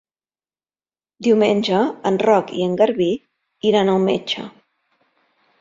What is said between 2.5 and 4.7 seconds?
i en Garbí iran al metge.